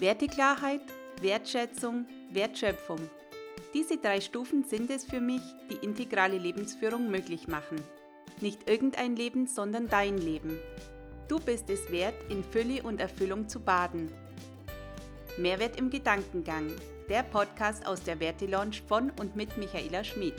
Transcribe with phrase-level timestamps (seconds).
[0.00, 0.82] Werteklarheit,
[1.22, 3.00] Wertschätzung, Wertschöpfung.
[3.74, 7.82] Diese drei Stufen sind es für mich, die integrale Lebensführung möglich machen.
[8.40, 10.56] Nicht irgendein Leben, sondern dein Leben.
[11.26, 14.08] Du bist es wert, in Fülle und Erfüllung zu baden.
[15.36, 16.70] Mehrwert im Gedankengang.
[17.08, 20.36] Der Podcast aus der Werte Lounge von und mit Michaela Schmid.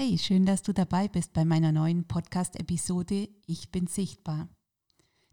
[0.00, 4.48] Hey, schön, dass du dabei bist bei meiner neuen Podcast-Episode Ich bin sichtbar.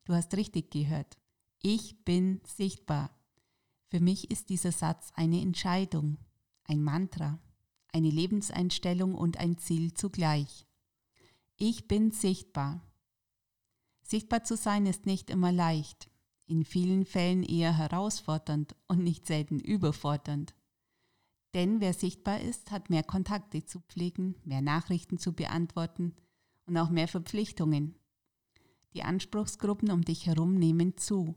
[0.06, 1.20] Du hast richtig gehört.
[1.62, 3.12] Ich bin sichtbar.
[3.90, 6.18] Für mich ist dieser Satz eine Entscheidung,
[6.64, 7.38] ein Mantra,
[7.94, 10.66] eine Lebenseinstellung und ein Ziel zugleich.
[11.58, 12.82] Ich bin sichtbar.
[14.02, 16.10] Sichtbar zu sein ist nicht immer leicht,
[16.48, 20.56] in vielen Fällen eher herausfordernd und nicht selten überfordernd.
[21.56, 26.14] Denn wer sichtbar ist, hat mehr Kontakte zu pflegen, mehr Nachrichten zu beantworten
[26.66, 27.96] und auch mehr Verpflichtungen.
[28.94, 31.34] Die Anspruchsgruppen um dich herum nehmen zu.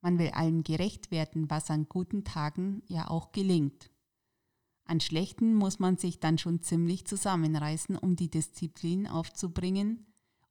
[0.00, 3.92] Man will allem gerecht werden, was an guten Tagen ja auch gelingt.
[4.86, 10.04] An schlechten muss man sich dann schon ziemlich zusammenreißen, um die Disziplin aufzubringen,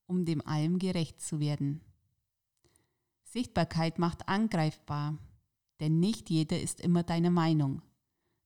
[0.07, 1.81] um dem allem gerecht zu werden.
[3.25, 5.17] Sichtbarkeit macht angreifbar,
[5.81, 7.81] denn nicht jeder ist immer deiner Meinung.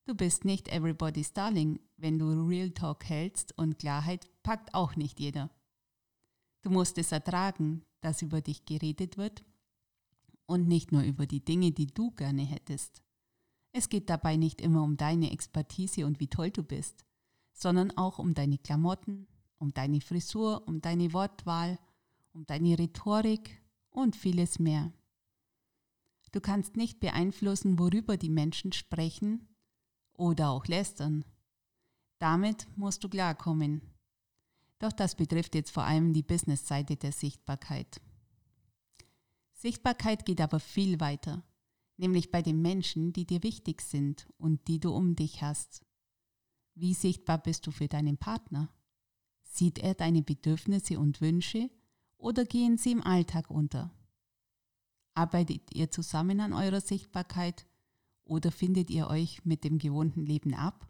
[0.06, 5.20] Du bist nicht everybody's darling, wenn du Real Talk hältst und Klarheit packt auch nicht
[5.20, 5.50] jeder.
[6.62, 9.44] Du musst es ertragen, dass über dich geredet wird
[10.45, 13.02] und nicht nur über die Dinge, die du gerne hättest.
[13.72, 17.03] Es geht dabei nicht immer um deine Expertise und wie toll du bist,
[17.52, 19.28] sondern auch um deine Klamotten,
[19.58, 21.79] um deine Frisur, um deine Wortwahl,
[22.31, 23.59] um deine Rhetorik
[23.90, 24.94] und vieles mehr.
[26.31, 29.47] Du kannst nicht beeinflussen, worüber die Menschen sprechen
[30.18, 31.26] oder auch lästern.
[32.20, 33.81] Damit musst du klarkommen.
[34.80, 38.02] Doch das betrifft jetzt vor allem die Business-Seite der Sichtbarkeit.
[39.53, 41.44] Sichtbarkeit geht aber viel weiter,
[41.98, 45.86] nämlich bei den Menschen, die dir wichtig sind und die du um dich hast.
[46.76, 48.70] Wie sichtbar bist du für deinen Partner?
[49.44, 51.70] Sieht er deine Bedürfnisse und Wünsche
[52.18, 53.94] oder gehen sie im Alltag unter?
[55.14, 57.66] Arbeitet ihr zusammen an eurer Sichtbarkeit
[58.25, 60.88] oder findet ihr euch mit dem gewohnten Leben ab?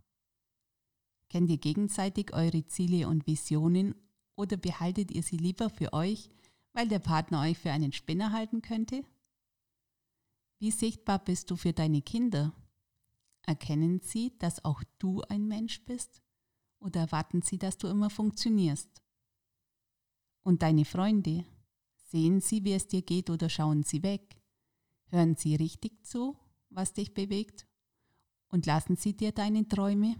[1.29, 3.95] Kennt ihr gegenseitig eure Ziele und Visionen
[4.35, 6.29] oder behaltet ihr sie lieber für euch,
[6.73, 9.03] weil der Partner euch für einen Spinner halten könnte?
[10.59, 12.53] Wie sichtbar bist du für deine Kinder?
[13.43, 16.21] Erkennen sie, dass auch du ein Mensch bist?
[16.79, 19.01] Oder erwarten sie, dass du immer funktionierst?
[20.43, 21.45] Und deine Freunde?
[22.07, 24.37] Sehen sie, wie es dir geht oder schauen sie weg?
[25.07, 26.37] Hören sie richtig zu
[26.75, 27.67] was dich bewegt?
[28.47, 30.15] Und lassen sie dir deine Träume?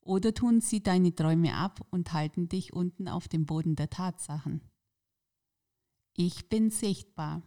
[0.00, 4.60] Oder tun sie deine Träume ab und halten dich unten auf dem Boden der Tatsachen?
[6.14, 7.42] Ich bin sichtbar.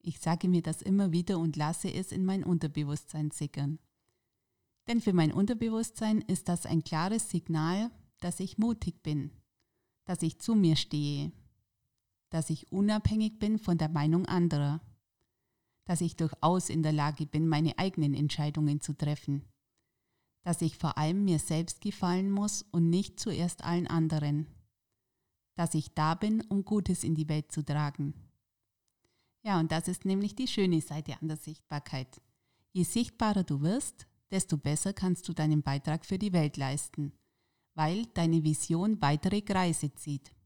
[0.00, 3.78] Ich sage mir das immer wieder und lasse es in mein Unterbewusstsein sickern.
[4.88, 9.30] Denn für mein Unterbewusstsein ist das ein klares Signal, dass ich mutig bin,
[10.04, 11.32] dass ich zu mir stehe,
[12.30, 14.80] dass ich unabhängig bin von der Meinung anderer
[15.90, 19.42] dass ich durchaus in der Lage bin, meine eigenen Entscheidungen zu treffen,
[20.44, 24.46] dass ich vor allem mir selbst gefallen muss und nicht zuerst allen anderen,
[25.56, 28.14] dass ich da bin, um Gutes in die Welt zu tragen.
[29.42, 32.22] Ja, und das ist nämlich die schöne Seite an der Sichtbarkeit.
[32.70, 37.14] Je sichtbarer du wirst, desto besser kannst du deinen Beitrag für die Welt leisten,
[37.74, 40.36] weil deine Vision weitere Kreise zieht,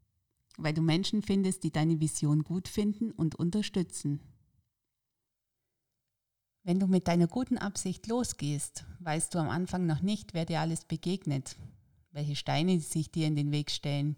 [0.57, 4.23] weil du Menschen findest, die deine Vision gut finden und unterstützen.
[6.67, 10.61] Wenn du mit deiner guten Absicht losgehst, weißt du am Anfang noch nicht, wer dir
[10.61, 11.57] alles begegnet,
[12.11, 14.17] welche Steine sich dir in den Weg stellen,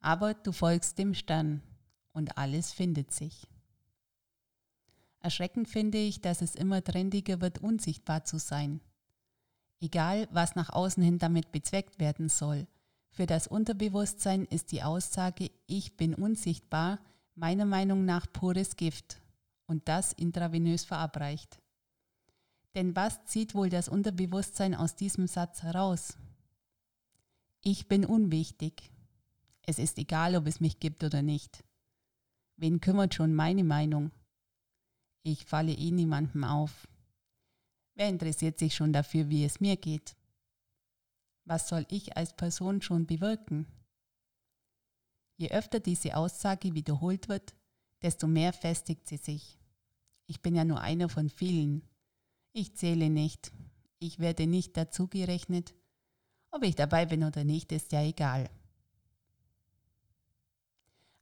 [0.00, 1.62] aber du folgst dem Stern
[2.12, 3.48] und alles findet sich.
[5.20, 8.82] Erschreckend finde ich, dass es immer trendiger wird, unsichtbar zu sein.
[9.80, 12.66] Egal, was nach außen hin damit bezweckt werden soll,
[13.08, 17.00] für das Unterbewusstsein ist die Aussage, ich bin unsichtbar,
[17.34, 19.18] meiner Meinung nach pures Gift
[19.66, 21.58] und das intravenös verabreicht.
[22.74, 26.16] Denn was zieht wohl das Unterbewusstsein aus diesem Satz heraus?
[27.62, 28.90] Ich bin unwichtig.
[29.62, 31.64] Es ist egal, ob es mich gibt oder nicht.
[32.56, 34.12] Wen kümmert schon meine Meinung?
[35.22, 36.88] Ich falle eh niemandem auf.
[37.94, 40.16] Wer interessiert sich schon dafür, wie es mir geht?
[41.44, 43.66] Was soll ich als Person schon bewirken?
[45.36, 47.54] Je öfter diese Aussage wiederholt wird,
[48.02, 49.58] desto mehr festigt sie sich.
[50.26, 51.82] Ich bin ja nur einer von vielen.
[52.52, 53.52] Ich zähle nicht.
[53.98, 55.74] Ich werde nicht dazugerechnet.
[56.50, 58.50] Ob ich dabei bin oder nicht, ist ja egal.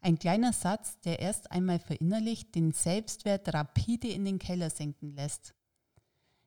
[0.00, 5.54] Ein kleiner Satz, der erst einmal verinnerlicht den Selbstwert rapide in den Keller sinken lässt.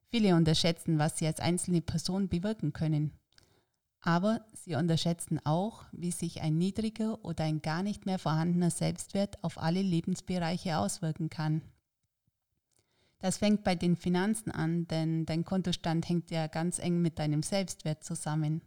[0.07, 3.11] Viele unterschätzen, was sie als einzelne Person bewirken können.
[3.99, 9.43] Aber sie unterschätzen auch, wie sich ein niedriger oder ein gar nicht mehr vorhandener Selbstwert
[9.43, 11.61] auf alle Lebensbereiche auswirken kann.
[13.21, 17.43] Das fängt bei den Finanzen an, denn dein Kontostand hängt ja ganz eng mit deinem
[17.43, 18.63] Selbstwert zusammen.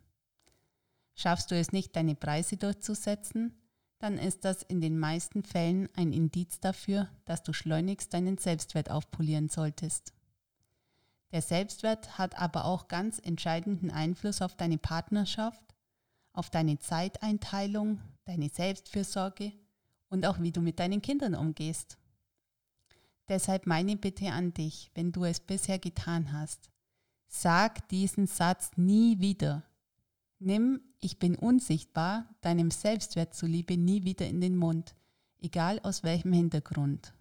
[1.17, 3.55] Schaffst du es nicht, deine Preise durchzusetzen,
[3.99, 8.91] dann ist das in den meisten Fällen ein Indiz dafür, dass du schleunigst deinen Selbstwert
[8.91, 10.13] aufpolieren solltest.
[11.33, 15.75] Der Selbstwert hat aber auch ganz entscheidenden Einfluss auf deine Partnerschaft,
[16.33, 19.53] auf deine Zeiteinteilung, deine Selbstfürsorge
[20.11, 21.99] und auch wie du mit deinen Kindern umgehst.
[23.29, 26.71] Deshalb meine Bitte an dich, wenn du es bisher getan hast,
[27.27, 29.65] sag diesen Satz nie wieder.
[30.39, 34.95] Nimm Ich bin unsichtbar deinem Selbstwert zuliebe nie wieder in den Mund,
[35.41, 37.15] egal aus welchem Hintergrund.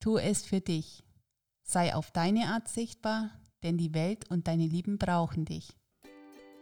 [0.00, 1.02] Tu es für dich
[1.70, 3.30] Sei auf deine Art sichtbar,
[3.62, 5.76] denn die Welt und deine Lieben brauchen dich.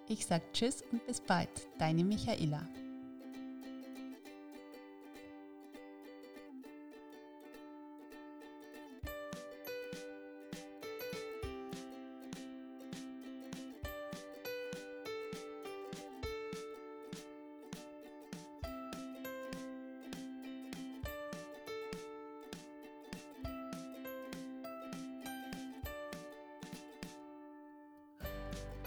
[0.09, 1.49] Ich sag Tschüss und bis bald,
[1.79, 2.69] deine Michaela.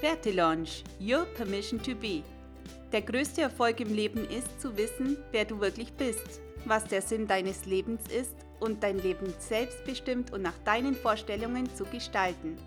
[0.01, 2.23] Werte Launch, Your Permission to Be.
[2.93, 7.27] Der größte Erfolg im Leben ist zu wissen, wer du wirklich bist, was der Sinn
[7.27, 12.57] deines Lebens ist und dein Leben selbstbestimmt und nach deinen Vorstellungen zu gestalten.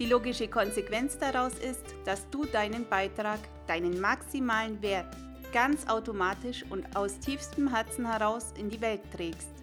[0.00, 3.38] Die logische Konsequenz daraus ist, dass du deinen Beitrag,
[3.68, 5.16] deinen maximalen Wert
[5.52, 9.62] ganz automatisch und aus tiefstem Herzen heraus in die Welt trägst.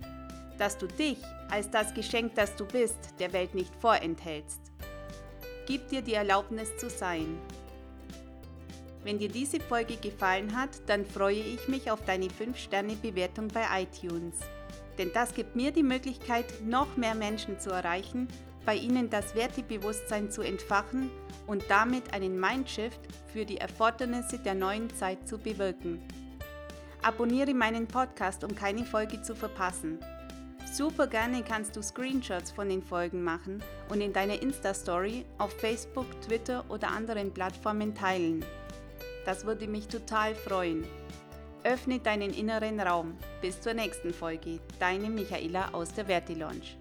[0.58, 1.18] Dass du dich
[1.52, 4.62] als das Geschenk, das du bist, der Welt nicht vorenthältst.
[5.66, 7.38] Gib dir die Erlaubnis zu sein.
[9.04, 14.40] Wenn dir diese Folge gefallen hat, dann freue ich mich auf deine 5-Sterne-Bewertung bei iTunes.
[14.98, 18.28] Denn das gibt mir die Möglichkeit, noch mehr Menschen zu erreichen,
[18.66, 21.10] bei ihnen das Wertebewusstsein zu entfachen
[21.48, 23.00] und damit einen Mindshift
[23.32, 26.02] für die Erfordernisse der neuen Zeit zu bewirken.
[27.02, 30.00] Abonniere meinen Podcast, um keine Folge zu verpassen.
[30.74, 36.08] Super gerne kannst du Screenshots von den Folgen machen und in deiner Insta-Story auf Facebook,
[36.22, 38.44] Twitter oder anderen Plattformen teilen.
[39.24, 40.84] Das würde mich total freuen.
[41.64, 43.16] Öffne deinen inneren Raum.
[43.40, 44.60] Bis zur nächsten Folge.
[44.80, 46.76] Deine Michaela aus der Vertilaunch.